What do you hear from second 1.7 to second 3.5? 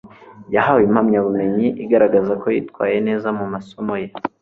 igaragaza ko yitwaye neza mu